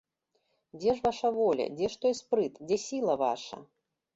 Дзе 0.79 0.95
ж 0.99 1.03
ваша 1.05 1.29
воля, 1.35 1.67
дзе 1.75 1.87
ж 1.97 1.99
той 2.07 2.13
спрыт, 2.23 2.53
дзе 2.71 2.77
сіла 2.89 3.15
ваша? 3.25 3.57